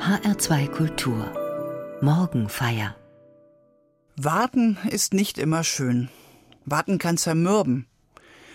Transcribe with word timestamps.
HR2 0.00 0.68
Kultur 0.68 1.98
Morgenfeier 2.00 2.96
Warten 4.16 4.78
ist 4.88 5.12
nicht 5.12 5.36
immer 5.36 5.62
schön. 5.62 6.08
Warten 6.64 6.96
kann 6.96 7.18
zermürben. 7.18 7.86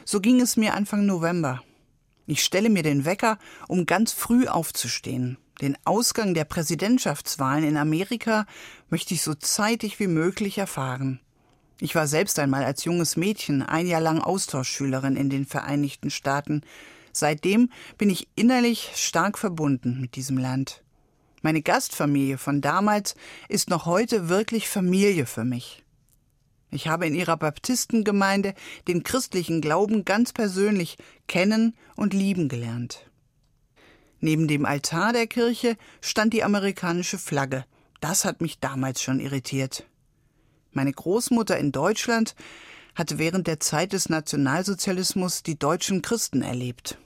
So 0.05 0.21
ging 0.21 0.41
es 0.41 0.57
mir 0.57 0.73
Anfang 0.73 1.05
November. 1.05 1.61
Ich 2.25 2.43
stelle 2.43 2.71
mir 2.71 2.81
den 2.81 3.05
Wecker, 3.05 3.37
um 3.67 3.85
ganz 3.85 4.11
früh 4.11 4.47
aufzustehen. 4.47 5.37
Den 5.61 5.77
Ausgang 5.85 6.33
der 6.33 6.45
Präsidentschaftswahlen 6.45 7.63
in 7.63 7.77
Amerika 7.77 8.47
möchte 8.89 9.13
ich 9.13 9.21
so 9.21 9.35
zeitig 9.35 9.99
wie 9.99 10.07
möglich 10.07 10.57
erfahren. 10.57 11.19
Ich 11.79 11.93
war 11.93 12.07
selbst 12.07 12.39
einmal 12.39 12.63
als 12.63 12.85
junges 12.85 13.17
Mädchen 13.17 13.61
ein 13.61 13.85
Jahr 13.85 14.01
lang 14.01 14.19
Austauschschülerin 14.19 15.15
in 15.15 15.29
den 15.29 15.45
Vereinigten 15.45 16.09
Staaten. 16.09 16.61
Seitdem 17.13 17.69
bin 17.99 18.09
ich 18.09 18.29
innerlich 18.35 18.89
stark 18.95 19.37
verbunden 19.37 20.01
mit 20.01 20.15
diesem 20.15 20.39
Land. 20.39 20.81
Meine 21.45 21.61
Gastfamilie 21.61 22.39
von 22.39 22.59
damals 22.59 23.13
ist 23.49 23.69
noch 23.69 23.85
heute 23.85 24.29
wirklich 24.29 24.67
Familie 24.67 25.27
für 25.27 25.43
mich. 25.43 25.83
Ich 26.71 26.87
habe 26.87 27.05
in 27.05 27.13
ihrer 27.13 27.37
Baptistengemeinde 27.37 28.55
den 28.87 29.03
christlichen 29.03 29.61
Glauben 29.61 30.05
ganz 30.05 30.33
persönlich 30.33 30.97
kennen 31.27 31.75
und 31.95 32.15
lieben 32.15 32.49
gelernt. 32.49 33.11
Neben 34.19 34.47
dem 34.47 34.65
Altar 34.65 35.13
der 35.13 35.27
Kirche 35.27 35.77
stand 36.01 36.33
die 36.33 36.43
amerikanische 36.43 37.19
Flagge. 37.19 37.63
Das 38.01 38.25
hat 38.25 38.41
mich 38.41 38.59
damals 38.59 39.03
schon 39.03 39.19
irritiert. 39.19 39.85
Meine 40.71 40.93
Großmutter 40.93 41.59
in 41.59 41.71
Deutschland 41.71 42.33
hatte 42.95 43.19
während 43.19 43.45
der 43.45 43.59
Zeit 43.59 43.93
des 43.93 44.09
Nationalsozialismus 44.09 45.43
die 45.43 45.59
deutschen 45.59 46.01
Christen 46.01 46.41
erlebt. 46.41 46.97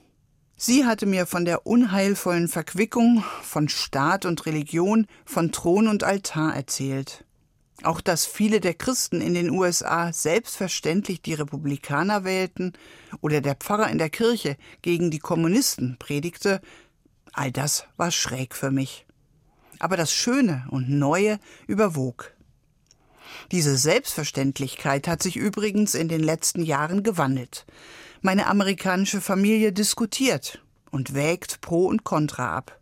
Sie 0.62 0.84
hatte 0.84 1.06
mir 1.06 1.24
von 1.24 1.46
der 1.46 1.66
unheilvollen 1.66 2.46
Verquickung 2.46 3.24
von 3.42 3.70
Staat 3.70 4.26
und 4.26 4.44
Religion, 4.44 5.06
von 5.24 5.52
Thron 5.52 5.88
und 5.88 6.04
Altar 6.04 6.54
erzählt. 6.54 7.24
Auch 7.82 8.02
dass 8.02 8.26
viele 8.26 8.60
der 8.60 8.74
Christen 8.74 9.22
in 9.22 9.32
den 9.32 9.48
USA 9.48 10.12
selbstverständlich 10.12 11.22
die 11.22 11.32
Republikaner 11.32 12.24
wählten 12.24 12.74
oder 13.22 13.40
der 13.40 13.54
Pfarrer 13.54 13.88
in 13.88 13.96
der 13.96 14.10
Kirche 14.10 14.58
gegen 14.82 15.10
die 15.10 15.18
Kommunisten 15.18 15.96
predigte, 15.98 16.60
all 17.32 17.50
das 17.50 17.86
war 17.96 18.10
schräg 18.10 18.54
für 18.54 18.70
mich. 18.70 19.06
Aber 19.78 19.96
das 19.96 20.12
Schöne 20.12 20.66
und 20.68 20.90
Neue 20.90 21.38
überwog. 21.68 22.34
Diese 23.50 23.78
Selbstverständlichkeit 23.78 25.08
hat 25.08 25.22
sich 25.22 25.36
übrigens 25.36 25.94
in 25.94 26.08
den 26.08 26.22
letzten 26.22 26.62
Jahren 26.62 27.02
gewandelt. 27.02 27.64
Meine 28.22 28.48
amerikanische 28.48 29.22
Familie 29.22 29.72
diskutiert 29.72 30.62
und 30.90 31.14
wägt 31.14 31.62
Pro 31.62 31.86
und 31.86 32.04
Contra 32.04 32.54
ab. 32.54 32.78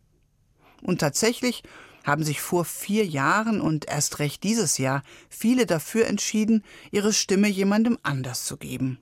Und 0.83 0.98
tatsächlich 0.98 1.62
haben 2.03 2.25
sich 2.25 2.41
vor 2.41 2.64
vier 2.64 3.06
Jahren 3.06 3.61
und 3.61 3.86
erst 3.89 4.19
recht 4.19 4.42
dieses 4.42 4.78
Jahr 4.78 5.05
viele 5.28 5.64
dafür 5.64 6.06
entschieden, 6.06 6.64
ihre 6.91 7.12
Stimme 7.12 7.47
jemandem 7.47 7.98
anders 8.03 8.47
zu 8.47 8.56
geben. 8.56 8.98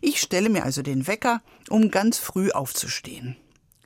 Ich 0.00 0.20
stelle 0.20 0.48
mir 0.48 0.64
also 0.64 0.80
den 0.80 1.06
Wecker, 1.06 1.42
um 1.68 1.90
ganz 1.90 2.16
früh 2.16 2.50
aufzustehen. 2.50 3.36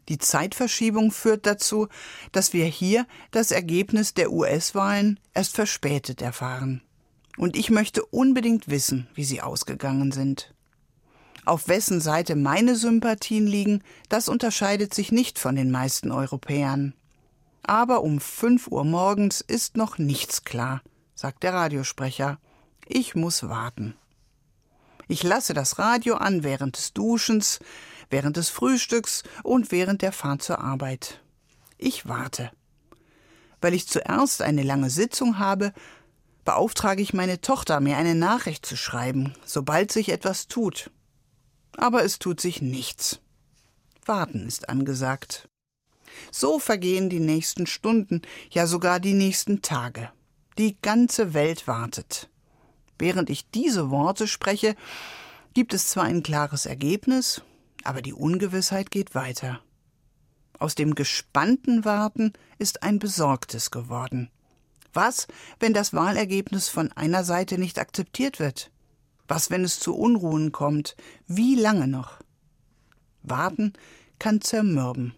Die 0.09 0.19
Zeitverschiebung 0.19 1.11
führt 1.11 1.45
dazu, 1.45 1.89
dass 2.31 2.53
wir 2.53 2.67
hier 2.67 3.07
das 3.33 3.51
Ergebnis 3.51 4.15
der 4.15 4.31
US-Wahlen 4.31 5.19
erst 5.35 5.57
verspätet 5.57 6.23
erfahren. 6.23 6.83
Und 7.37 7.57
ich 7.57 7.71
möchte 7.71 8.05
unbedingt 8.05 8.69
wissen, 8.69 9.09
wie 9.15 9.25
sie 9.25 9.41
ausgegangen 9.41 10.13
sind. 10.13 10.55
Auf 11.45 11.69
wessen 11.69 12.01
Seite 12.01 12.37
meine 12.37 12.77
Sympathien 12.77 13.47
liegen, 13.47 13.83
das 14.09 14.29
unterscheidet 14.29 14.93
sich 14.93 15.11
nicht 15.11 15.39
von 15.39 15.57
den 15.57 15.71
meisten 15.71 16.13
Europäern. 16.13 16.95
Aber 17.63 18.03
um 18.03 18.21
fünf 18.21 18.69
Uhr 18.69 18.85
morgens 18.85 19.41
ist 19.41 19.77
noch 19.77 19.99
nichts 19.99 20.45
klar, 20.45 20.83
sagt 21.15 21.43
der 21.43 21.55
Radiosprecher. 21.55 22.39
Ich 22.87 23.15
muss 23.15 23.49
warten. 23.49 23.95
Ich 25.09 25.23
lasse 25.23 25.55
das 25.55 25.79
Radio 25.79 26.17
an 26.17 26.45
während 26.45 26.77
des 26.77 26.93
Duschens, 26.93 27.59
während 28.11 28.37
des 28.37 28.49
Frühstücks 28.49 29.23
und 29.43 29.73
während 29.73 30.03
der 30.03 30.13
Fahrt 30.13 30.43
zur 30.43 30.61
Arbeit. 30.61 31.21
Ich 31.79 32.07
warte. 32.07 32.51
Weil 33.61 33.75
ich 33.75 33.89
zuerst 33.89 34.43
eine 34.43 34.63
lange 34.63 34.91
Sitzung 34.91 35.39
habe, 35.39 35.73
beauftrage 36.45 37.03
ich 37.03 37.13
meine 37.13 37.41
Tochter, 37.41 37.81
mir 37.81 37.97
eine 37.97 38.15
Nachricht 38.15 38.65
zu 38.67 38.77
schreiben, 38.77 39.35
sobald 39.45 39.93
sich 39.93 40.11
etwas 40.11 40.49
tut 40.49 40.91
aber 41.77 42.05
es 42.05 42.19
tut 42.19 42.41
sich 42.41 42.63
nichts. 42.63 43.21
Warten 44.05 44.47
ist 44.47 44.69
angesagt. 44.69 45.49
So 46.31 46.59
vergehen 46.59 47.09
die 47.09 47.21
nächsten 47.21 47.67
Stunden, 47.67 48.23
ja 48.51 48.67
sogar 48.67 49.01
die 49.01 49.15
nächsten 49.15 49.63
Tage. 49.63 50.11
Die 50.59 50.77
ganze 50.83 51.35
Welt 51.35 51.67
wartet. 51.67 52.29
Während 52.99 53.31
ich 53.31 53.51
diese 53.51 53.91
Worte 53.91 54.27
spreche, 54.27 54.77
gibt 55.55 55.75
es 55.75 55.89
zwar 55.89 56.05
ein 56.05 56.23
klares 56.23 56.67
Ergebnis, 56.67 57.43
aber 57.85 58.03
die 58.03 58.13
Ungewissheit 58.13 58.91
geht 58.91 59.15
weiter. 59.15 59.61
Aus 60.59 60.75
dem 60.75 60.95
gespannten 60.95 61.85
Warten 61.85 62.35
ist 62.59 62.83
ein 62.83 62.99
besorgtes 62.99 63.71
geworden. 63.71 64.31
Was, 64.93 65.29
wenn 65.59 65.73
das 65.73 65.95
Wahlergebnis 65.95 66.69
von 66.69 66.93
einer 66.93 67.25
Seite 67.25 67.57
nicht 67.57 67.79
akzeptiert 67.79 68.39
wird? 68.39 68.71
Was, 69.31 69.49
wenn 69.49 69.63
es 69.63 69.79
zu 69.79 69.95
Unruhen 69.95 70.51
kommt? 70.51 70.97
Wie 71.29 71.55
lange 71.55 71.87
noch? 71.87 72.19
Warten 73.23 73.75
kann 74.19 74.41
zermürben. 74.41 75.15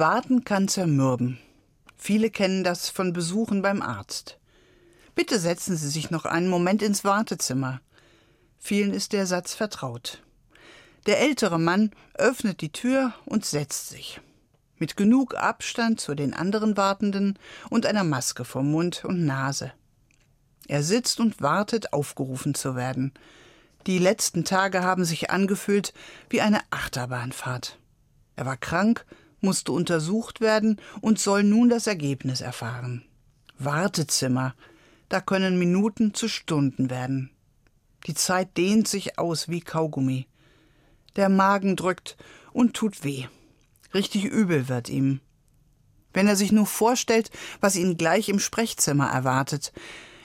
Warten 0.00 0.42
kann 0.44 0.66
zermürben. 0.66 1.38
Viele 1.96 2.30
kennen 2.30 2.64
das 2.64 2.88
von 2.88 3.12
Besuchen 3.12 3.62
beim 3.62 3.82
Arzt. 3.82 4.38
Bitte 5.14 5.38
setzen 5.38 5.76
Sie 5.76 5.88
sich 5.88 6.10
noch 6.10 6.24
einen 6.24 6.48
Moment 6.48 6.82
ins 6.82 7.04
Wartezimmer. 7.04 7.80
Vielen 8.58 8.92
ist 8.92 9.12
der 9.12 9.26
Satz 9.26 9.54
vertraut. 9.54 10.22
Der 11.06 11.20
ältere 11.20 11.58
Mann 11.58 11.90
öffnet 12.14 12.62
die 12.62 12.72
Tür 12.72 13.12
und 13.26 13.44
setzt 13.44 13.90
sich. 13.90 14.20
Mit 14.78 14.96
genug 14.96 15.34
Abstand 15.34 16.00
zu 16.00 16.14
den 16.14 16.32
anderen 16.32 16.76
Wartenden 16.78 17.38
und 17.68 17.84
einer 17.84 18.04
Maske 18.04 18.46
vor 18.46 18.62
Mund 18.62 19.04
und 19.04 19.26
Nase. 19.26 19.72
Er 20.66 20.82
sitzt 20.82 21.20
und 21.20 21.42
wartet, 21.42 21.92
aufgerufen 21.92 22.54
zu 22.54 22.74
werden. 22.76 23.12
Die 23.86 23.98
letzten 23.98 24.44
Tage 24.44 24.82
haben 24.82 25.04
sich 25.04 25.30
angefühlt 25.30 25.92
wie 26.30 26.40
eine 26.40 26.60
Achterbahnfahrt. 26.70 27.78
Er 28.36 28.46
war 28.46 28.56
krank, 28.56 29.04
musste 29.40 29.72
untersucht 29.72 30.40
werden 30.40 30.80
und 31.00 31.18
soll 31.18 31.42
nun 31.42 31.68
das 31.68 31.86
Ergebnis 31.86 32.40
erfahren. 32.40 33.04
Wartezimmer, 33.58 34.54
da 35.08 35.20
können 35.20 35.58
Minuten 35.58 36.14
zu 36.14 36.28
Stunden 36.28 36.90
werden. 36.90 37.30
Die 38.06 38.14
Zeit 38.14 38.56
dehnt 38.56 38.88
sich 38.88 39.18
aus 39.18 39.48
wie 39.48 39.60
Kaugummi. 39.60 40.26
Der 41.16 41.28
Magen 41.28 41.76
drückt 41.76 42.16
und 42.52 42.74
tut 42.74 43.04
weh. 43.04 43.26
Richtig 43.92 44.24
übel 44.24 44.68
wird 44.68 44.88
ihm. 44.88 45.20
Wenn 46.12 46.26
er 46.26 46.36
sich 46.36 46.52
nur 46.52 46.66
vorstellt, 46.66 47.30
was 47.60 47.76
ihn 47.76 47.96
gleich 47.96 48.28
im 48.28 48.38
Sprechzimmer 48.38 49.08
erwartet. 49.08 49.72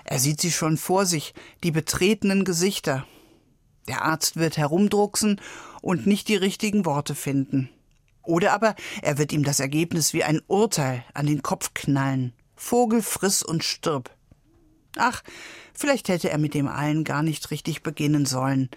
Er 0.04 0.20
sieht 0.20 0.40
sie 0.40 0.52
schon 0.52 0.78
vor 0.78 1.06
sich, 1.06 1.34
die 1.64 1.72
betretenen 1.72 2.44
Gesichter. 2.44 3.06
Der 3.88 4.04
Arzt 4.04 4.38
wird 4.38 4.58
herumdrucksen 4.58 5.42
und 5.82 6.08
nicht 6.08 6.28
die 6.28 6.36
richtigen 6.36 6.86
Worte 6.86 7.14
finden. 7.16 7.70
Oder 8.26 8.54
aber 8.54 8.76
er 9.02 9.18
wird 9.18 9.32
ihm 9.32 9.44
das 9.44 9.60
Ergebnis 9.60 10.14
wie 10.14 10.24
ein 10.24 10.42
Urteil 10.48 11.04
an 11.14 11.26
den 11.26 11.44
Kopf 11.44 11.74
knallen. 11.74 12.34
Vogel 12.56 13.02
friss 13.02 13.44
und 13.44 13.64
stirb. 13.64 14.10
Ach, 14.98 15.24
vielleicht 15.74 16.08
hätte 16.08 16.30
er 16.30 16.38
mit 16.38 16.54
dem 16.54 16.68
allen 16.68 17.04
gar 17.04 17.22
nicht 17.22 17.52
richtig 17.52 17.84
beginnen 17.84 18.26
sollen. 18.26 18.70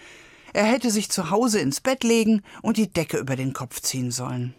Er 0.52 0.64
hätte 0.64 0.90
sich 0.90 1.10
zu 1.10 1.30
Hause 1.30 1.60
ins 1.60 1.80
Bett 1.80 2.04
legen 2.04 2.42
und 2.62 2.76
die 2.76 2.90
Decke 2.92 3.18
über 3.18 3.36
den 3.36 3.52
Kopf 3.52 3.80
ziehen 3.80 4.10
sollen. 4.10 4.54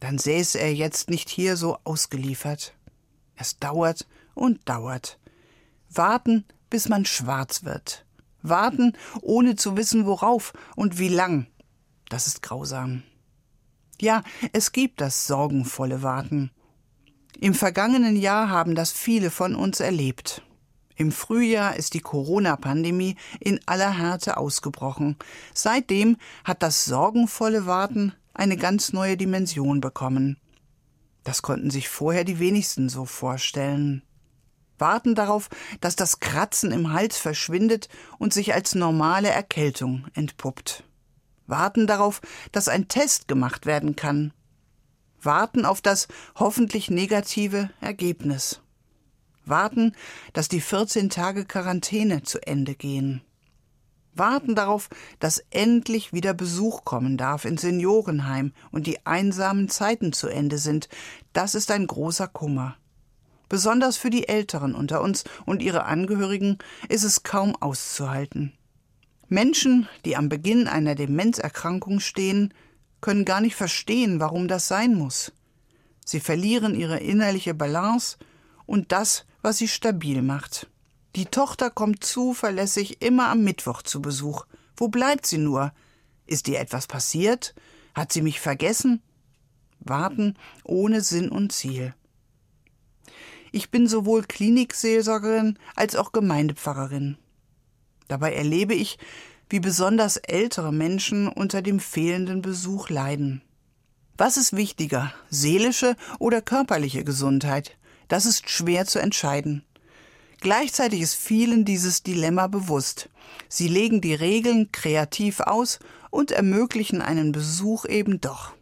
Dann 0.00 0.18
säße 0.18 0.58
er 0.58 0.72
jetzt 0.72 1.10
nicht 1.10 1.28
hier 1.28 1.56
so 1.56 1.78
ausgeliefert. 1.84 2.74
Es 3.34 3.58
dauert 3.58 4.06
und 4.34 4.68
dauert. 4.68 5.18
Warten, 5.90 6.44
bis 6.70 6.88
man 6.88 7.04
schwarz 7.04 7.64
wird. 7.64 8.04
Warten, 8.42 8.96
ohne 9.20 9.56
zu 9.56 9.76
wissen, 9.76 10.06
worauf 10.06 10.52
und 10.76 10.98
wie 10.98 11.08
lang. 11.08 11.46
Das 12.08 12.26
ist 12.26 12.42
grausam. 12.42 13.02
Ja, 14.00 14.22
es 14.52 14.72
gibt 14.72 15.00
das 15.00 15.26
sorgenvolle 15.26 16.02
Warten. 16.02 16.50
Im 17.40 17.54
vergangenen 17.54 18.16
Jahr 18.16 18.48
haben 18.48 18.74
das 18.74 18.92
viele 18.92 19.30
von 19.30 19.54
uns 19.54 19.80
erlebt. 19.80 20.42
Im 20.94 21.12
Frühjahr 21.12 21.76
ist 21.76 21.94
die 21.94 22.00
Corona-Pandemie 22.00 23.16
in 23.40 23.60
aller 23.66 23.96
Härte 23.96 24.36
ausgebrochen. 24.36 25.16
Seitdem 25.54 26.16
hat 26.44 26.62
das 26.62 26.84
sorgenvolle 26.84 27.66
Warten 27.66 28.12
eine 28.34 28.56
ganz 28.56 28.92
neue 28.92 29.16
Dimension 29.16 29.80
bekommen. 29.80 30.38
Das 31.24 31.42
konnten 31.42 31.70
sich 31.70 31.88
vorher 31.88 32.24
die 32.24 32.38
wenigsten 32.38 32.88
so 32.88 33.04
vorstellen. 33.04 34.02
Warten 34.78 35.14
darauf, 35.14 35.48
dass 35.80 35.96
das 35.96 36.20
Kratzen 36.20 36.72
im 36.72 36.92
Hals 36.92 37.18
verschwindet 37.18 37.88
und 38.18 38.32
sich 38.32 38.54
als 38.54 38.74
normale 38.74 39.28
Erkältung 39.28 40.06
entpuppt. 40.14 40.84
Warten 41.48 41.88
darauf, 41.88 42.20
dass 42.52 42.68
ein 42.68 42.86
Test 42.86 43.26
gemacht 43.26 43.66
werden 43.66 43.96
kann. 43.96 44.32
Warten 45.20 45.64
auf 45.64 45.80
das 45.80 46.06
hoffentlich 46.36 46.90
negative 46.90 47.70
Ergebnis 47.80 48.60
warten, 49.48 49.92
dass 50.32 50.48
die 50.48 50.60
14 50.60 51.10
Tage 51.10 51.44
Quarantäne 51.44 52.22
zu 52.22 52.44
Ende 52.46 52.74
gehen. 52.74 53.22
Warten 54.14 54.54
darauf, 54.54 54.88
dass 55.20 55.44
endlich 55.50 56.12
wieder 56.12 56.34
Besuch 56.34 56.84
kommen 56.84 57.16
darf 57.16 57.44
in 57.44 57.56
Seniorenheim 57.56 58.52
und 58.72 58.86
die 58.86 59.06
einsamen 59.06 59.68
Zeiten 59.68 60.12
zu 60.12 60.28
Ende 60.28 60.58
sind, 60.58 60.88
das 61.32 61.54
ist 61.54 61.70
ein 61.70 61.86
großer 61.86 62.26
Kummer. 62.26 62.76
Besonders 63.48 63.96
für 63.96 64.10
die 64.10 64.28
Älteren 64.28 64.74
unter 64.74 65.00
uns 65.00 65.24
und 65.46 65.62
ihre 65.62 65.84
Angehörigen 65.84 66.58
ist 66.88 67.04
es 67.04 67.22
kaum 67.22 67.54
auszuhalten. 67.56 68.57
Menschen, 69.28 69.88
die 70.04 70.16
am 70.16 70.28
Beginn 70.28 70.68
einer 70.68 70.94
Demenzerkrankung 70.94 72.00
stehen, 72.00 72.54
können 73.00 73.24
gar 73.24 73.40
nicht 73.40 73.56
verstehen, 73.56 74.20
warum 74.20 74.48
das 74.48 74.68
sein 74.68 74.94
muss. 74.94 75.32
Sie 76.04 76.20
verlieren 76.20 76.74
ihre 76.74 76.98
innerliche 76.98 77.52
Balance 77.52 78.16
und 78.64 78.92
das, 78.92 79.26
was 79.42 79.58
sie 79.58 79.68
stabil 79.68 80.22
macht. 80.22 80.68
Die 81.14 81.26
Tochter 81.26 81.70
kommt 81.70 82.04
zuverlässig 82.04 83.02
immer 83.02 83.28
am 83.28 83.44
Mittwoch 83.44 83.82
zu 83.82 84.00
Besuch. 84.00 84.46
Wo 84.76 84.88
bleibt 84.88 85.26
sie 85.26 85.38
nur? 85.38 85.72
Ist 86.26 86.48
ihr 86.48 86.60
etwas 86.60 86.86
passiert? 86.86 87.54
Hat 87.94 88.12
sie 88.12 88.22
mich 88.22 88.40
vergessen? 88.40 89.02
Warten 89.80 90.36
ohne 90.64 91.02
Sinn 91.02 91.28
und 91.28 91.52
Ziel. 91.52 91.94
Ich 93.52 93.70
bin 93.70 93.86
sowohl 93.86 94.22
Klinikseelsorgerin 94.22 95.58
als 95.74 95.96
auch 95.96 96.12
Gemeindepfarrerin. 96.12 97.16
Dabei 98.08 98.34
erlebe 98.34 98.74
ich, 98.74 98.98
wie 99.50 99.60
besonders 99.60 100.16
ältere 100.16 100.72
Menschen 100.72 101.28
unter 101.28 101.62
dem 101.62 101.80
fehlenden 101.80 102.42
Besuch 102.42 102.90
leiden. 102.90 103.42
Was 104.16 104.36
ist 104.36 104.56
wichtiger, 104.56 105.14
seelische 105.30 105.96
oder 106.18 106.42
körperliche 106.42 107.04
Gesundheit? 107.04 107.76
Das 108.08 108.26
ist 108.26 108.50
schwer 108.50 108.84
zu 108.86 108.98
entscheiden. 108.98 109.64
Gleichzeitig 110.40 111.00
ist 111.00 111.14
vielen 111.14 111.64
dieses 111.64 112.02
Dilemma 112.02 112.46
bewusst. 112.46 113.08
Sie 113.48 113.68
legen 113.68 114.00
die 114.00 114.14
Regeln 114.14 114.70
kreativ 114.72 115.40
aus 115.40 115.78
und 116.10 116.30
ermöglichen 116.30 117.02
einen 117.02 117.32
Besuch 117.32 117.84
eben 117.84 118.20
doch. 118.20 118.52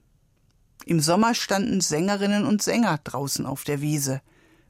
Im 0.85 1.01
Sommer 1.01 1.35
standen 1.35 1.81
Sängerinnen 1.81 2.47
und 2.47 2.63
Sänger 2.63 2.99
draußen 3.03 3.45
auf 3.45 3.65
der 3.65 3.81
Wiese. 3.81 4.21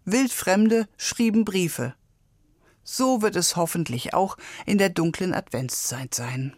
Wildfremde 0.04 0.88
schrieben 0.96 1.44
Briefe. 1.44 1.94
So 2.88 3.20
wird 3.20 3.34
es 3.34 3.56
hoffentlich 3.56 4.14
auch 4.14 4.36
in 4.64 4.78
der 4.78 4.90
dunklen 4.90 5.34
Adventszeit 5.34 6.14
sein. 6.14 6.56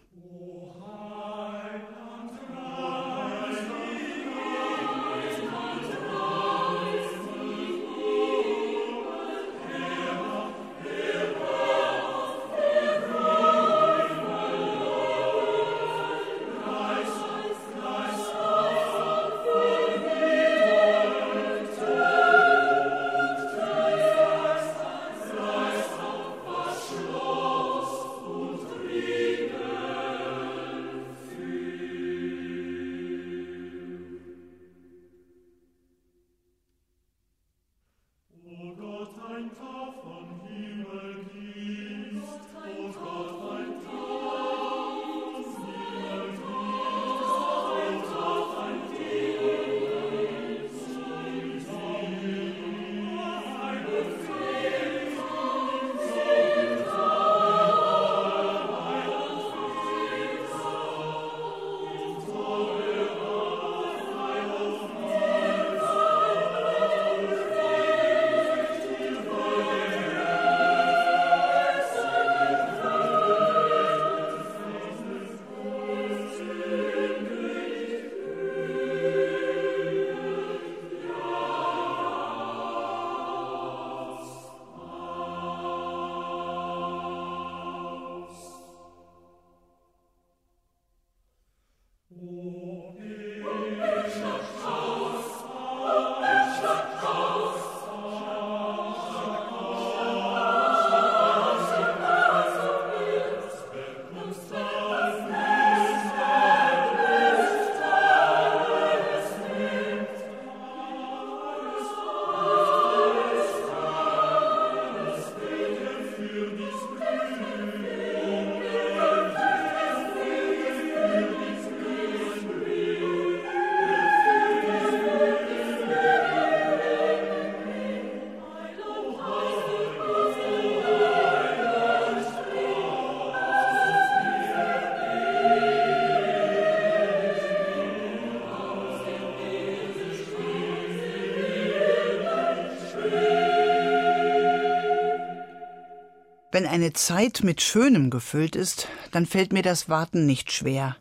Wenn 146.59 146.67
eine 146.67 146.91
Zeit 146.91 147.39
mit 147.41 147.61
Schönem 147.61 148.09
gefüllt 148.09 148.53
ist, 148.53 148.89
dann 149.11 149.25
fällt 149.25 149.53
mir 149.53 149.61
das 149.61 149.87
Warten 149.87 150.25
nicht 150.25 150.51
schwer. 150.51 150.97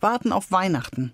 Warten 0.00 0.32
auf 0.32 0.50
Weihnachten. 0.50 1.12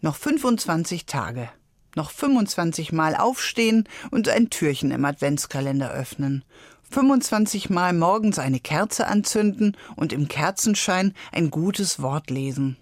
Noch 0.00 0.16
25 0.16 1.04
Tage. 1.04 1.50
Noch 1.94 2.10
25 2.10 2.90
Mal 2.92 3.14
aufstehen 3.14 3.86
und 4.10 4.30
ein 4.30 4.48
Türchen 4.48 4.92
im 4.92 5.04
Adventskalender 5.04 5.90
öffnen. 5.90 6.42
25 6.90 7.68
Mal 7.68 7.92
morgens 7.92 8.38
eine 8.38 8.60
Kerze 8.60 9.06
anzünden 9.06 9.76
und 9.94 10.14
im 10.14 10.28
Kerzenschein 10.28 11.12
ein 11.30 11.50
gutes 11.50 12.00
Wort 12.00 12.30
lesen. 12.30 12.78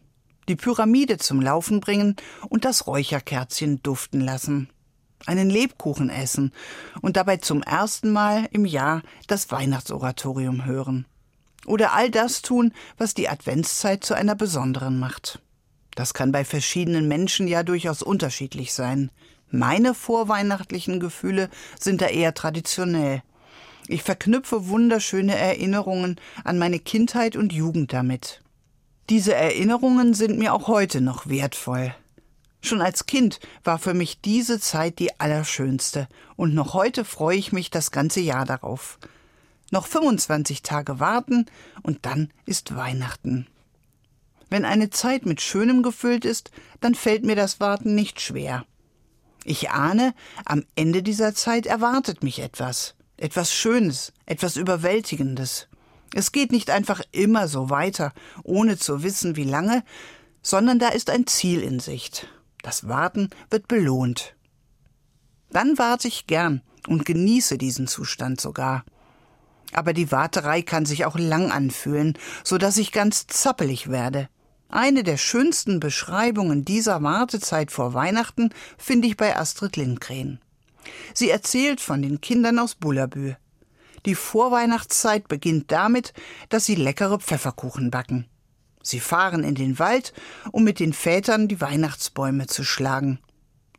Die 0.48 0.54
Pyramide 0.54 1.18
zum 1.18 1.40
Laufen 1.40 1.80
bringen 1.80 2.14
und 2.48 2.64
das 2.64 2.86
Räucherkerzchen 2.86 3.82
duften 3.82 4.20
lassen 4.20 4.70
einen 5.24 5.50
Lebkuchen 5.50 6.10
essen 6.10 6.52
und 7.00 7.16
dabei 7.16 7.38
zum 7.38 7.62
ersten 7.62 8.12
Mal 8.12 8.48
im 8.50 8.64
Jahr 8.64 9.02
das 9.26 9.50
Weihnachtsoratorium 9.50 10.64
hören. 10.66 11.06
Oder 11.64 11.94
all 11.94 12.10
das 12.10 12.42
tun, 12.42 12.72
was 12.98 13.14
die 13.14 13.28
Adventszeit 13.28 14.04
zu 14.04 14.14
einer 14.14 14.34
besonderen 14.34 14.98
macht. 14.98 15.40
Das 15.94 16.14
kann 16.14 16.30
bei 16.30 16.44
verschiedenen 16.44 17.08
Menschen 17.08 17.48
ja 17.48 17.62
durchaus 17.62 18.02
unterschiedlich 18.02 18.72
sein. 18.72 19.10
Meine 19.50 19.94
vorweihnachtlichen 19.94 21.00
Gefühle 21.00 21.48
sind 21.80 22.02
da 22.02 22.06
eher 22.06 22.34
traditionell. 22.34 23.22
Ich 23.88 24.02
verknüpfe 24.02 24.68
wunderschöne 24.68 25.36
Erinnerungen 25.36 26.16
an 26.44 26.58
meine 26.58 26.78
Kindheit 26.78 27.36
und 27.36 27.52
Jugend 27.52 27.92
damit. 27.92 28.42
Diese 29.08 29.34
Erinnerungen 29.34 30.14
sind 30.14 30.38
mir 30.38 30.52
auch 30.52 30.66
heute 30.66 31.00
noch 31.00 31.28
wertvoll. 31.28 31.94
Schon 32.66 32.82
als 32.82 33.06
Kind 33.06 33.38
war 33.62 33.78
für 33.78 33.94
mich 33.94 34.20
diese 34.20 34.58
Zeit 34.58 34.98
die 34.98 35.20
allerschönste, 35.20 36.08
und 36.34 36.52
noch 36.52 36.74
heute 36.74 37.04
freue 37.04 37.38
ich 37.38 37.52
mich 37.52 37.70
das 37.70 37.92
ganze 37.92 38.18
Jahr 38.18 38.44
darauf. 38.44 38.98
Noch 39.70 39.86
25 39.86 40.62
Tage 40.62 40.98
warten, 40.98 41.46
und 41.84 42.06
dann 42.06 42.32
ist 42.44 42.74
Weihnachten. 42.74 43.46
Wenn 44.50 44.64
eine 44.64 44.90
Zeit 44.90 45.26
mit 45.26 45.40
Schönem 45.40 45.84
gefüllt 45.84 46.24
ist, 46.24 46.50
dann 46.80 46.96
fällt 46.96 47.24
mir 47.24 47.36
das 47.36 47.60
Warten 47.60 47.94
nicht 47.94 48.20
schwer. 48.20 48.64
Ich 49.44 49.70
ahne, 49.70 50.12
am 50.44 50.64
Ende 50.74 51.04
dieser 51.04 51.36
Zeit 51.36 51.66
erwartet 51.66 52.24
mich 52.24 52.40
etwas, 52.40 52.96
etwas 53.16 53.54
Schönes, 53.54 54.12
etwas 54.24 54.56
Überwältigendes. 54.56 55.68
Es 56.14 56.32
geht 56.32 56.50
nicht 56.50 56.70
einfach 56.70 57.00
immer 57.12 57.46
so 57.46 57.70
weiter, 57.70 58.12
ohne 58.42 58.76
zu 58.76 59.04
wissen, 59.04 59.36
wie 59.36 59.44
lange, 59.44 59.84
sondern 60.42 60.80
da 60.80 60.88
ist 60.88 61.10
ein 61.10 61.28
Ziel 61.28 61.60
in 61.60 61.78
Sicht. 61.78 62.26
Das 62.66 62.88
Warten 62.88 63.30
wird 63.48 63.68
belohnt. 63.68 64.34
Dann 65.50 65.78
warte 65.78 66.08
ich 66.08 66.26
gern 66.26 66.62
und 66.88 67.04
genieße 67.04 67.58
diesen 67.58 67.86
Zustand 67.86 68.40
sogar. 68.40 68.84
Aber 69.72 69.92
die 69.92 70.10
Warterei 70.10 70.62
kann 70.62 70.84
sich 70.84 71.04
auch 71.04 71.16
lang 71.16 71.52
anfühlen, 71.52 72.18
so 72.42 72.58
dass 72.58 72.76
ich 72.76 72.90
ganz 72.90 73.28
zappelig 73.28 73.88
werde. 73.88 74.28
Eine 74.68 75.04
der 75.04 75.16
schönsten 75.16 75.78
Beschreibungen 75.78 76.64
dieser 76.64 77.00
Wartezeit 77.04 77.70
vor 77.70 77.94
Weihnachten 77.94 78.50
finde 78.78 79.06
ich 79.06 79.16
bei 79.16 79.36
Astrid 79.36 79.76
Lindgren. 79.76 80.40
Sie 81.14 81.30
erzählt 81.30 81.80
von 81.80 82.02
den 82.02 82.20
Kindern 82.20 82.58
aus 82.58 82.74
Bullabü. 82.74 83.36
Die 84.06 84.16
Vorweihnachtszeit 84.16 85.28
beginnt 85.28 85.70
damit, 85.70 86.12
dass 86.48 86.66
sie 86.66 86.74
leckere 86.74 87.20
Pfefferkuchen 87.20 87.92
backen. 87.92 88.26
Sie 88.86 89.00
fahren 89.00 89.42
in 89.42 89.56
den 89.56 89.80
Wald, 89.80 90.12
um 90.52 90.62
mit 90.62 90.78
den 90.78 90.92
Vätern 90.92 91.48
die 91.48 91.60
Weihnachtsbäume 91.60 92.46
zu 92.46 92.62
schlagen. 92.62 93.18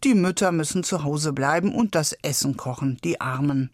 Die 0.03 0.13
Mütter 0.13 0.51
müssen 0.51 0.83
zu 0.83 1.05
Hause 1.05 1.31
bleiben 1.31 1.73
und 1.73 1.95
das 1.95 2.11
Essen 2.23 2.57
kochen, 2.57 2.97
die 3.05 3.21
Armen. 3.21 3.71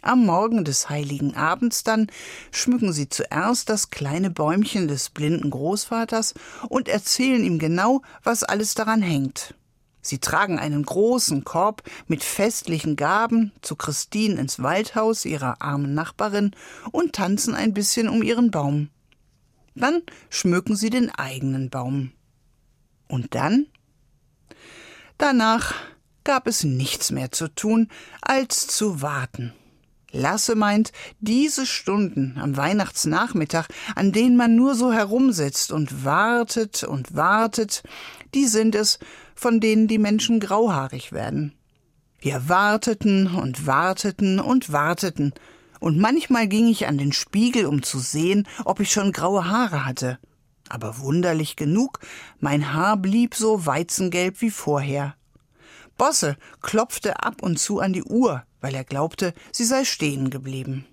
Am 0.00 0.24
Morgen 0.24 0.64
des 0.64 0.88
heiligen 0.88 1.36
Abends 1.36 1.84
dann 1.84 2.06
schmücken 2.50 2.94
sie 2.94 3.10
zuerst 3.10 3.68
das 3.68 3.90
kleine 3.90 4.30
Bäumchen 4.30 4.88
des 4.88 5.10
blinden 5.10 5.50
Großvaters 5.50 6.32
und 6.70 6.88
erzählen 6.88 7.44
ihm 7.44 7.58
genau, 7.58 8.00
was 8.22 8.42
alles 8.42 8.74
daran 8.74 9.02
hängt. 9.02 9.54
Sie 10.00 10.18
tragen 10.18 10.58
einen 10.58 10.82
großen 10.82 11.44
Korb 11.44 11.82
mit 12.08 12.24
festlichen 12.24 12.96
Gaben 12.96 13.52
zu 13.60 13.76
Christine 13.76 14.40
ins 14.40 14.62
Waldhaus 14.62 15.26
ihrer 15.26 15.60
armen 15.60 15.92
Nachbarin 15.92 16.52
und 16.90 17.12
tanzen 17.12 17.54
ein 17.54 17.74
bisschen 17.74 18.08
um 18.08 18.22
ihren 18.22 18.50
Baum. 18.50 18.88
Dann 19.74 20.02
schmücken 20.30 20.76
sie 20.76 20.90
den 20.90 21.10
eigenen 21.10 21.70
Baum. 21.70 22.12
Und 23.08 23.34
dann? 23.34 23.66
Danach 25.18 25.74
gab 26.24 26.46
es 26.46 26.64
nichts 26.64 27.10
mehr 27.10 27.32
zu 27.32 27.48
tun, 27.48 27.88
als 28.22 28.66
zu 28.66 29.02
warten. 29.02 29.52
Lasse 30.10 30.54
meint, 30.54 30.92
diese 31.18 31.66
Stunden 31.66 32.38
am 32.38 32.56
Weihnachtsnachmittag, 32.56 33.66
an 33.96 34.12
denen 34.12 34.36
man 34.36 34.54
nur 34.54 34.76
so 34.76 34.92
herumsitzt 34.92 35.72
und 35.72 36.04
wartet 36.04 36.84
und 36.84 37.16
wartet, 37.16 37.82
die 38.32 38.46
sind 38.46 38.76
es, 38.76 39.00
von 39.34 39.58
denen 39.58 39.88
die 39.88 39.98
Menschen 39.98 40.38
grauhaarig 40.38 41.12
werden. 41.12 41.52
Wir 42.20 42.48
warteten 42.48 43.26
und 43.26 43.66
warteten 43.66 44.38
und 44.38 44.72
warteten, 44.72 45.34
und 45.84 45.98
manchmal 45.98 46.48
ging 46.48 46.66
ich 46.66 46.86
an 46.86 46.96
den 46.96 47.12
Spiegel, 47.12 47.66
um 47.66 47.82
zu 47.82 47.98
sehen, 47.98 48.48
ob 48.64 48.80
ich 48.80 48.90
schon 48.90 49.12
graue 49.12 49.50
Haare 49.50 49.84
hatte. 49.84 50.18
Aber 50.70 50.98
wunderlich 51.00 51.56
genug, 51.56 52.00
mein 52.40 52.72
Haar 52.72 52.96
blieb 52.96 53.34
so 53.34 53.66
weizengelb 53.66 54.40
wie 54.40 54.50
vorher. 54.50 55.14
Bosse 55.98 56.38
klopfte 56.62 57.22
ab 57.22 57.42
und 57.42 57.58
zu 57.58 57.80
an 57.80 57.92
die 57.92 58.02
Uhr, 58.02 58.44
weil 58.62 58.74
er 58.74 58.84
glaubte, 58.84 59.34
sie 59.52 59.66
sei 59.66 59.84
stehen 59.84 60.30
geblieben. 60.30 60.86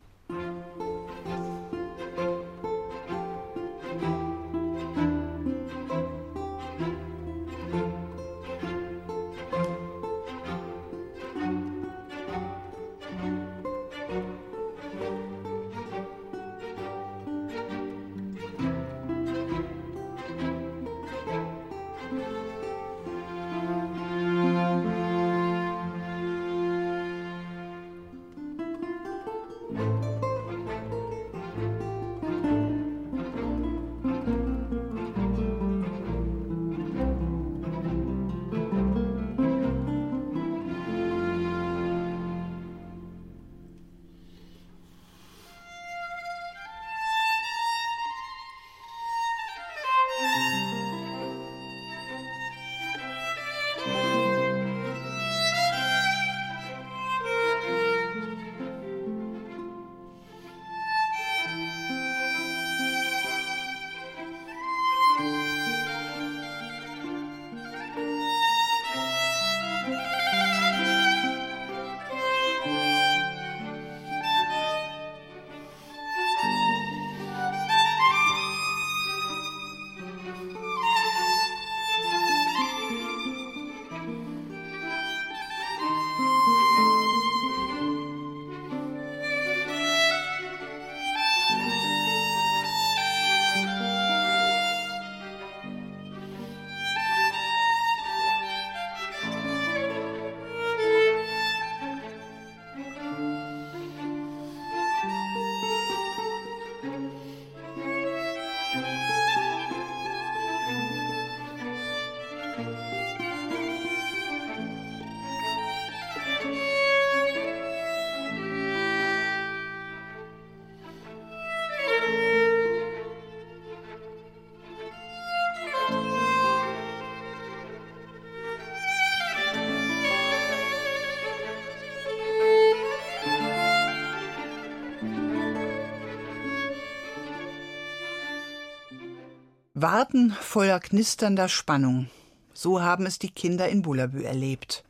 Warten 139.81 140.29
voller 140.39 140.79
knisternder 140.79 141.50
Spannung. 141.50 142.07
So 142.53 142.83
haben 142.83 143.07
es 143.07 143.17
die 143.17 143.31
Kinder 143.31 143.67
in 143.67 143.81
Bullabü 143.81 144.21
erlebt. 144.21 144.83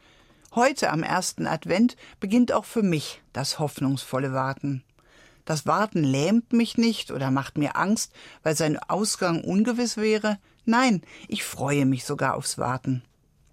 Heute 0.54 0.90
am 0.90 1.02
ersten 1.02 1.48
Advent 1.48 1.96
beginnt 2.20 2.52
auch 2.52 2.66
für 2.66 2.84
mich 2.84 3.22
das 3.32 3.58
hoffnungsvolle 3.58 4.34
Warten. 4.34 4.84
Das 5.46 5.66
Warten 5.66 6.04
lähmt 6.04 6.52
mich 6.52 6.78
nicht 6.78 7.10
oder 7.12 7.32
macht 7.32 7.58
mir 7.58 7.78
Angst, 7.78 8.12
weil 8.44 8.58
sein 8.58 8.78
Ausgang 8.78 9.46
ungewiss 9.46 9.96
wäre. 9.96 10.40
Nein, 10.66 11.04
ich 11.30 11.46
freue 11.46 11.86
mich 11.86 12.04
sogar 12.04 12.36
aufs 12.36 12.58
Warten. 12.58 13.02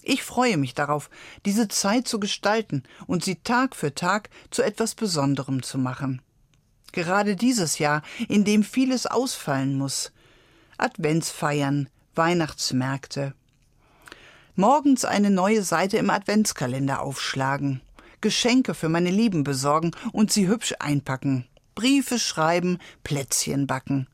Ich 0.03 0.25
freue 0.25 0.57
mich 0.57 0.75
darauf, 0.75 1.09
diese 1.47 1.69
Zeit 1.69 2.09
zu 2.09 2.19
gestalten 2.19 2.83
und 3.07 3.23
sie 3.23 3.37
Tag 3.37 3.77
für 3.77 3.95
Tag 3.95 4.29
zu 4.51 4.63
etwas 4.63 4.97
Besonderem 4.97 5.63
zu 5.63 5.79
machen. 5.79 6.21
Gerade 6.91 7.37
dieses 7.37 7.79
Jahr, 7.79 8.03
in 8.29 8.45
dem 8.45 8.65
vieles 8.65 9.07
ausfallen 9.07 9.79
muss. 9.79 10.11
Adventsfeiern, 10.79 11.89
Weihnachtsmärkte. 12.15 13.35
Morgens 14.55 15.05
eine 15.05 15.31
neue 15.31 15.63
Seite 15.63 15.99
im 15.99 16.09
Adventskalender 16.09 17.03
aufschlagen, 17.03 17.81
Geschenke 18.21 18.75
für 18.75 18.89
meine 18.89 19.11
Lieben 19.11 19.45
besorgen 19.45 19.91
und 20.13 20.33
sie 20.33 20.47
hübsch 20.49 20.75
einpacken, 20.79 21.47
Briefe 21.75 22.19
schreiben, 22.19 22.79
Plätzchen 23.03 23.67
backen. 23.67 24.07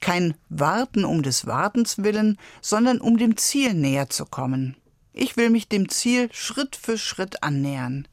Kein 0.00 0.34
Warten 0.48 1.04
um 1.04 1.22
des 1.22 1.46
Wartens 1.46 1.98
willen, 1.98 2.38
sondern 2.60 3.00
um 3.00 3.16
dem 3.16 3.36
Ziel 3.36 3.74
näher 3.74 4.08
zu 4.08 4.24
kommen. 4.24 4.76
Ich 5.12 5.36
will 5.36 5.50
mich 5.50 5.68
dem 5.68 5.88
Ziel 5.88 6.28
Schritt 6.32 6.76
für 6.76 6.98
Schritt 6.98 7.42
annähern. 7.42 8.08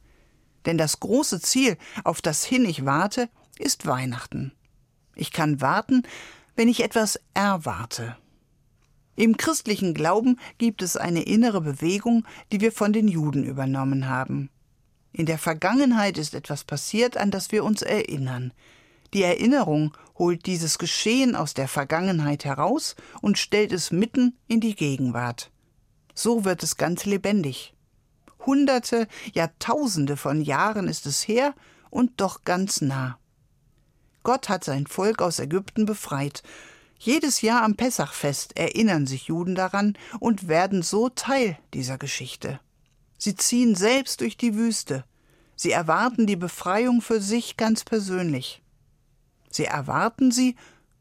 Denn 0.64 0.78
das 0.78 1.00
große 1.00 1.40
Ziel, 1.40 1.76
auf 2.04 2.22
das 2.22 2.44
hin 2.44 2.64
ich 2.64 2.84
warte, 2.84 3.28
ist 3.58 3.86
Weihnachten. 3.86 4.52
Ich 5.14 5.32
kann 5.32 5.60
warten, 5.60 6.04
wenn 6.56 6.68
ich 6.68 6.82
etwas 6.82 7.20
erwarte. 7.34 8.16
Im 9.14 9.36
christlichen 9.36 9.94
Glauben 9.94 10.38
gibt 10.58 10.82
es 10.82 10.96
eine 10.96 11.22
innere 11.22 11.60
Bewegung, 11.60 12.24
die 12.50 12.60
wir 12.60 12.72
von 12.72 12.92
den 12.92 13.08
Juden 13.08 13.44
übernommen 13.44 14.08
haben. 14.08 14.50
In 15.12 15.26
der 15.26 15.38
Vergangenheit 15.38 16.16
ist 16.16 16.34
etwas 16.34 16.64
passiert, 16.64 17.18
an 17.18 17.30
das 17.30 17.52
wir 17.52 17.64
uns 17.64 17.82
erinnern. 17.82 18.52
Die 19.12 19.22
Erinnerung 19.22 19.94
holt 20.16 20.46
dieses 20.46 20.78
Geschehen 20.78 21.36
aus 21.36 21.52
der 21.52 21.68
Vergangenheit 21.68 22.46
heraus 22.46 22.96
und 23.20 23.36
stellt 23.36 23.72
es 23.72 23.90
mitten 23.90 24.38
in 24.48 24.60
die 24.60 24.74
Gegenwart. 24.74 25.50
So 26.14 26.46
wird 26.46 26.62
es 26.62 26.78
ganz 26.78 27.04
lebendig. 27.04 27.74
Hunderte, 28.46 29.06
Jahrtausende 29.34 30.16
von 30.16 30.40
Jahren 30.40 30.88
ist 30.88 31.04
es 31.06 31.28
her 31.28 31.54
und 31.90 32.20
doch 32.20 32.44
ganz 32.44 32.80
nah. 32.80 33.18
Gott 34.22 34.48
hat 34.48 34.64
sein 34.64 34.86
Volk 34.86 35.22
aus 35.22 35.38
Ägypten 35.38 35.86
befreit. 35.86 36.42
Jedes 36.98 37.42
Jahr 37.42 37.62
am 37.62 37.74
Pessachfest 37.74 38.56
erinnern 38.56 39.06
sich 39.06 39.24
Juden 39.24 39.54
daran 39.54 39.98
und 40.20 40.46
werden 40.46 40.82
so 40.82 41.08
Teil 41.08 41.58
dieser 41.74 41.98
Geschichte. 41.98 42.60
Sie 43.18 43.34
ziehen 43.34 43.74
selbst 43.74 44.20
durch 44.20 44.36
die 44.36 44.54
Wüste. 44.54 45.04
Sie 45.56 45.72
erwarten 45.72 46.26
die 46.26 46.36
Befreiung 46.36 47.02
für 47.02 47.20
sich 47.20 47.56
ganz 47.56 47.84
persönlich. 47.84 48.62
Sie 49.50 49.64
erwarten 49.64 50.30
sie 50.30 50.56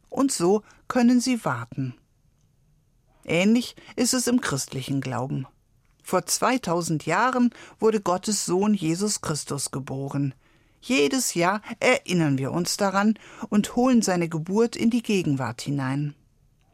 und 0.10 0.32
so 0.32 0.64
können 0.88 1.22
sie 1.22 1.46
warten. 1.46 1.96
Ähnlich 3.24 3.76
ist 3.96 4.14
es 4.14 4.28
im 4.28 4.42
christlichen 4.42 5.02
Glauben. 5.02 5.48
Vor 6.04 6.26
2000 6.26 7.06
Jahren 7.06 7.52
wurde 7.80 8.02
Gottes 8.02 8.46
Sohn 8.46 8.74
Jesus 8.74 9.22
Christus 9.22 9.72
geboren. 9.72 10.34
Jedes 10.82 11.36
Jahr 11.36 11.62
erinnern 11.80 12.40
wir 12.40 12.52
uns 12.52 12.76
daran 12.76 13.18
und 13.50 13.76
holen 13.76 14.02
seine 14.02 14.28
Geburt 14.28 14.76
in 14.76 14.90
die 14.90 15.04
Gegenwart 15.04 15.62
hinein. 15.62 16.16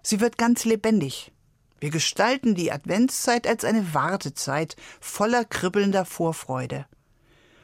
Sie 0.02 0.22
wird 0.22 0.38
ganz 0.38 0.64
lebendig. 0.64 1.34
Wir 1.82 1.90
gestalten 1.90 2.56
die 2.56 2.72
Adventszeit 2.72 3.46
als 3.46 3.66
eine 3.66 3.94
Wartezeit 3.94 4.78
voller 5.02 5.44
kribbelnder 5.44 6.06
Vorfreude. 6.06 6.86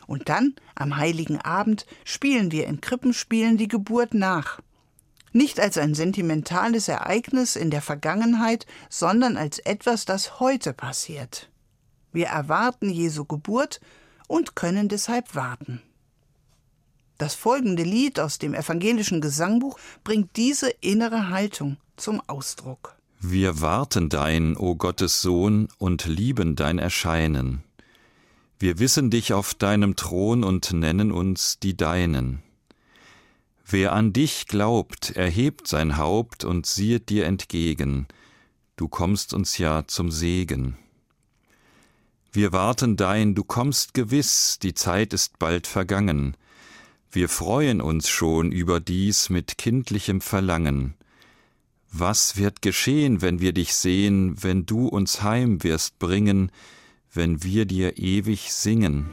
Und 0.06 0.28
dann, 0.28 0.56
am 0.76 0.98
heiligen 0.98 1.40
Abend, 1.40 1.86
spielen 2.04 2.52
wir 2.52 2.68
in 2.68 2.82
Krippenspielen 2.82 3.58
die 3.58 3.70
Geburt 3.70 4.14
nach. 4.14 4.60
Nicht 5.32 5.62
als 5.62 5.78
ein 5.78 5.96
sentimentales 5.96 6.90
Ereignis 6.90 7.56
in 7.56 7.72
der 7.72 7.82
Vergangenheit, 7.82 8.68
sondern 8.90 9.38
als 9.38 9.60
etwas, 9.60 10.04
das 10.04 10.42
heute 10.42 10.74
passiert. 10.74 11.50
Wir 12.12 12.28
erwarten 12.28 12.90
Jesu 12.90 13.24
Geburt 13.24 13.80
und 14.28 14.56
können 14.56 14.90
deshalb 14.90 15.34
warten. 15.34 15.82
Das 17.18 17.36
folgende 17.36 17.84
Lied 17.84 18.20
aus 18.20 18.40
dem 18.40 18.54
evangelischen 18.54 19.22
Gesangbuch 19.22 19.78
bringt 20.04 20.36
diese 20.36 20.70
innere 20.82 21.30
Haltung 21.30 21.78
zum 21.96 22.22
Ausdruck. 22.28 22.96
Wir 23.20 23.62
warten 23.62 24.10
dein, 24.10 24.58
o 24.58 24.76
Gottes 24.76 25.22
Sohn, 25.22 25.70
und 25.78 26.06
lieben 26.06 26.56
dein 26.56 26.80
Erscheinen. 26.80 27.64
Wir 28.60 28.80
wissen 28.80 29.10
dich 29.10 29.34
auf 29.34 29.54
deinem 29.54 29.96
Thron 29.96 30.44
und 30.44 30.74
nennen 30.74 31.12
uns 31.12 31.60
die 31.60 31.76
Deinen. 31.76 32.44
Wer 33.66 33.94
an 33.94 34.14
dich 34.14 34.48
glaubt, 34.48 35.12
erhebt 35.12 35.68
sein 35.68 35.98
Haupt 35.98 36.44
und 36.44 36.66
siehet 36.66 37.10
dir 37.10 37.26
entgegen, 37.26 38.08
du 38.76 38.88
kommst 38.88 39.34
uns 39.34 39.58
ja 39.58 39.84
zum 39.88 40.12
Segen. 40.12 40.78
Wir 42.32 42.52
warten 42.52 42.98
dein, 42.98 43.36
du 43.36 43.44
kommst 43.44 43.94
gewiss, 43.94 44.60
die 44.62 44.74
Zeit 44.74 45.14
ist 45.14 45.40
bald 45.40 45.68
vergangen, 45.68 46.36
wir 47.14 47.30
freuen 47.30 47.80
uns 47.80 48.10
schon 48.10 48.52
über 48.52 48.80
dies 48.80 49.30
mit 49.30 49.58
kindlichem 49.60 50.20
Verlangen. 50.20 50.96
Was 51.92 52.38
wird 52.38 52.64
geschehen, 52.64 53.22
wenn 53.22 53.40
wir 53.40 53.54
dich 53.54 53.76
sehen, 53.76 54.42
wenn 54.42 54.66
du 54.66 54.88
uns 54.88 55.22
heim 55.22 55.64
wirst 55.64 56.00
bringen, 56.00 56.52
wenn 57.14 57.44
wir 57.44 57.66
dir 57.66 58.00
ewig 58.00 58.52
singen? 58.52 59.10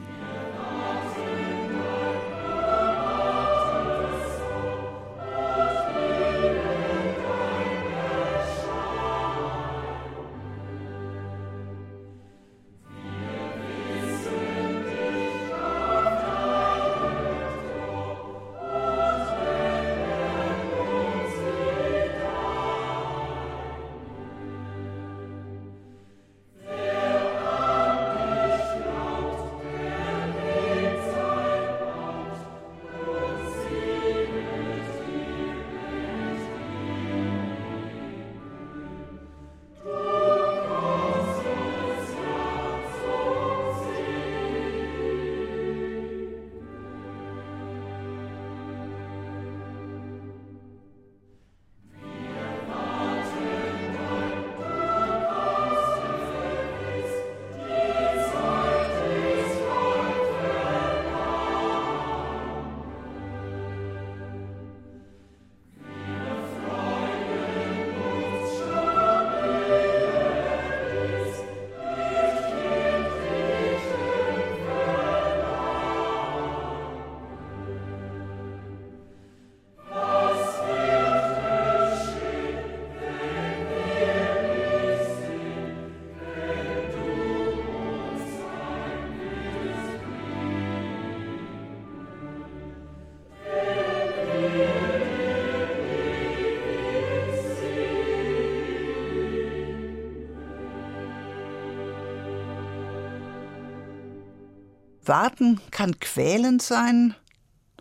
Warten 105.05 105.59
kann 105.71 105.99
quälend 105.99 106.61
sein, 106.61 107.15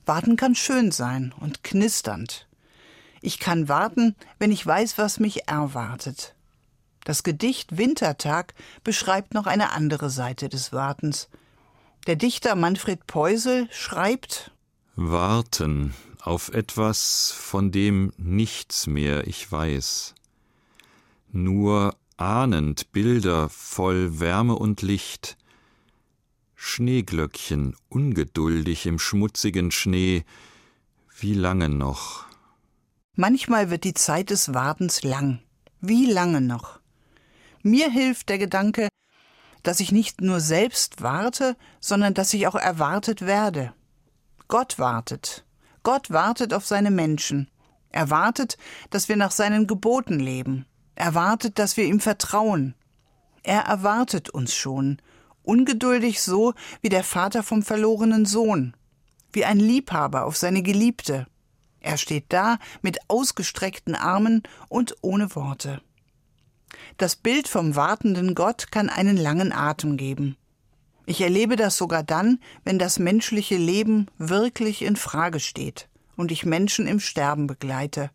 warten 0.06 0.37
kann 0.37 0.54
schön 0.54 0.90
sein 0.90 1.35
und 1.38 1.62
knisternd. 1.62 2.48
Ich 3.20 3.38
kann 3.38 3.68
warten, 3.68 4.16
wenn 4.38 4.50
ich 4.50 4.66
weiß, 4.66 4.96
was 4.96 5.20
mich 5.20 5.46
erwartet. 5.46 6.35
Das 7.04 7.22
Gedicht 7.22 7.76
Wintertag 7.76 8.54
beschreibt 8.85 9.35
noch 9.35 9.46
eine 9.46 9.72
andere 9.72 10.11
Seite 10.11 10.48
des 10.48 10.72
Wartens. 10.72 11.28
Der 12.06 12.16
Dichter 12.16 12.54
Manfred 12.54 13.06
Peusel 13.06 13.68
schreibt 13.70 14.52
Warten 14.96 15.94
auf 16.22 16.50
etwas, 16.50 17.33
von 17.33 17.70
dem 17.70 18.12
nichts 18.16 18.87
mehr 18.87 19.26
ich 19.26 19.50
weiß. 19.50 20.14
Nur 21.33 21.96
ahnend 22.16 22.92
Bilder 22.92 23.48
voll 23.48 24.20
Wärme 24.20 24.56
und 24.56 24.83
Licht, 24.83 25.37
Schneeglöckchen 26.62 27.75
ungeduldig 27.88 28.85
im 28.85 28.99
schmutzigen 28.99 29.70
Schnee, 29.70 30.25
wie 31.18 31.33
lange 31.33 31.70
noch? 31.70 32.27
Manchmal 33.16 33.70
wird 33.70 33.83
die 33.85 33.94
Zeit 33.94 34.29
des 34.29 34.53
Wartens 34.53 35.03
lang. 35.03 35.40
Wie 35.81 36.05
lange 36.05 36.42
noch? 36.42 36.79
Mir 37.62 37.90
hilft 37.90 38.29
der 38.29 38.37
Gedanke, 38.37 38.88
dass 39.62 39.81
ich 39.81 39.90
nicht 39.90 40.20
nur 40.20 40.40
selbst 40.40 41.01
warte, 41.01 41.57
sondern 41.81 42.12
dass 42.12 42.35
ich 42.35 42.46
auch 42.46 42.57
erwartet 42.57 43.23
werde. 43.23 43.73
Gott 44.46 44.79
wartet. 44.79 45.46
Gott 45.83 46.11
wartet 46.11 46.53
auf 46.53 46.66
seine 46.66 46.90
Menschen. 46.90 47.51
Er 47.88 48.11
wartet, 48.11 48.59
dass 48.90 49.09
wir 49.09 49.16
nach 49.16 49.31
seinen 49.31 49.66
Geboten 49.66 50.20
leben. 50.20 50.66
Er 50.94 51.14
wartet, 51.14 51.59
dass 51.59 51.79
wir 51.79 51.85
ihm 51.85 52.01
vertrauen. 52.01 52.75
Er 53.42 53.62
erwartet 53.62 54.29
uns 54.29 54.55
schon, 54.55 55.01
ungeduldig 55.42 56.20
so 56.20 56.55
wie 56.81 56.88
der 56.88 57.05
Vater 57.05 57.42
vom 57.42 57.62
verlorenen 57.62 58.26
Sohn, 58.26 58.74
wie 59.33 59.44
ein 59.44 59.59
Liebhaber 59.59 60.24
auf 60.24 60.37
seine 60.37 60.62
Geliebte. 60.62 61.26
Er 61.81 61.96
steht 61.96 62.26
da 62.29 62.59
mit 62.83 62.98
ausgestreckten 63.09 63.94
Armen 63.94 64.42
und 64.68 64.96
ohne 65.00 65.35
Worte. 65.35 65.81
Das 66.98 67.16
Bild 67.16 67.48
vom 67.48 67.74
wartenden 67.74 68.35
Gott 68.35 68.70
kann 68.70 68.88
einen 68.88 69.16
langen 69.16 69.53
Atem 69.53 69.96
geben. 69.96 70.37
Ich 71.07 71.20
erlebe 71.20 71.57
das 71.57 71.76
sogar 71.76 72.03
dann, 72.03 72.38
wenn 72.64 72.79
das 72.79 72.98
menschliche 72.98 73.57
Leben 73.57 74.07
wirklich 74.18 74.83
in 74.83 74.96
Frage 74.96 75.40
steht 75.40 75.88
und 76.16 76.31
ich 76.31 76.44
Menschen 76.44 76.87
im 76.87 77.00
Sterben 77.00 77.46
begleite. 77.46 78.11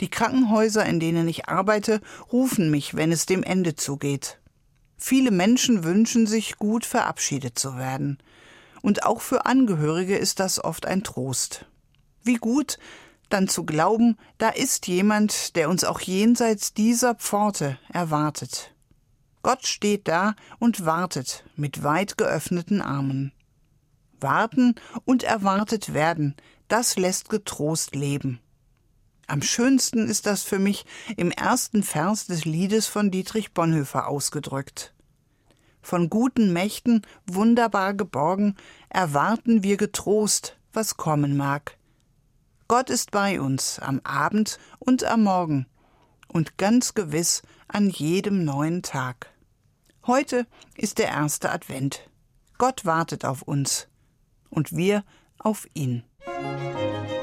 Die 0.00 0.10
Krankenhäuser, 0.10 0.86
in 0.86 1.00
denen 1.00 1.26
ich 1.26 1.48
arbeite, 1.48 2.00
rufen 2.30 2.70
mich, 2.70 2.94
wenn 2.94 3.10
es 3.10 3.26
dem 3.26 3.42
Ende 3.42 3.74
zugeht. 3.74 4.38
Viele 4.98 5.30
Menschen 5.30 5.84
wünschen 5.84 6.26
sich, 6.26 6.56
gut 6.56 6.84
verabschiedet 6.84 7.58
zu 7.58 7.78
werden. 7.78 8.18
Und 8.82 9.04
auch 9.04 9.20
für 9.20 9.46
Angehörige 9.46 10.16
ist 10.16 10.40
das 10.40 10.62
oft 10.62 10.86
ein 10.86 11.04
Trost. 11.04 11.66
Wie 12.24 12.34
gut, 12.34 12.78
dann 13.28 13.48
zu 13.48 13.64
glauben, 13.64 14.16
da 14.38 14.48
ist 14.48 14.86
jemand, 14.88 15.54
der 15.56 15.70
uns 15.70 15.84
auch 15.84 16.00
jenseits 16.00 16.74
dieser 16.74 17.14
Pforte 17.14 17.78
erwartet. 17.92 18.74
Gott 19.42 19.66
steht 19.66 20.08
da 20.08 20.34
und 20.58 20.84
wartet 20.84 21.44
mit 21.54 21.84
weit 21.84 22.18
geöffneten 22.18 22.82
Armen. 22.82 23.32
Warten 24.20 24.74
und 25.04 25.22
erwartet 25.22 25.94
werden, 25.94 26.34
das 26.66 26.96
lässt 26.96 27.28
getrost 27.28 27.94
leben. 27.94 28.40
Am 29.30 29.42
schönsten 29.42 30.08
ist 30.08 30.24
das 30.24 30.42
für 30.42 30.58
mich 30.58 30.86
im 31.18 31.30
ersten 31.30 31.82
Vers 31.82 32.26
des 32.26 32.46
Liedes 32.46 32.86
von 32.86 33.10
Dietrich 33.10 33.52
Bonhoeffer 33.52 34.08
ausgedrückt. 34.08 34.94
Von 35.82 36.08
guten 36.08 36.54
Mächten 36.54 37.02
wunderbar 37.26 37.92
geborgen 37.92 38.56
erwarten 38.88 39.62
wir 39.62 39.76
getrost, 39.76 40.56
was 40.72 40.96
kommen 40.96 41.36
mag. 41.36 41.76
Gott 42.68 42.88
ist 42.88 43.10
bei 43.10 43.38
uns 43.38 43.78
am 43.78 44.00
Abend 44.02 44.58
und 44.78 45.04
am 45.04 45.24
Morgen 45.24 45.66
und 46.28 46.56
ganz 46.56 46.94
gewiss 46.94 47.42
an 47.68 47.90
jedem 47.90 48.44
neuen 48.44 48.82
Tag. 48.82 49.30
Heute 50.06 50.46
ist 50.74 50.96
der 50.96 51.08
erste 51.08 51.50
Advent. 51.50 52.08
Gott 52.56 52.86
wartet 52.86 53.26
auf 53.26 53.42
uns 53.42 53.88
und 54.48 54.74
wir 54.74 55.04
auf 55.38 55.66
ihn. 55.74 56.02
Musik 56.26 57.17